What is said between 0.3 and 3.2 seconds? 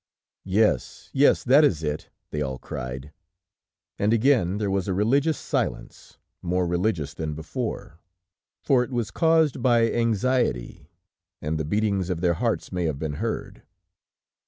"Yes, yes, that is it," they all cried.